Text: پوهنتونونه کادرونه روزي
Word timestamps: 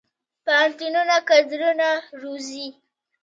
پوهنتونونه 0.43 1.15
کادرونه 1.29 1.89
روزي 2.21 2.67